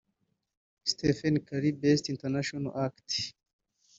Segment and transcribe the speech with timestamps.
[0.91, 3.07] Stephen Curry Best International Act